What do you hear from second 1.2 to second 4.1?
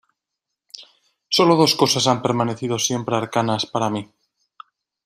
sólo dos cosas han permanecido siempre arcanas para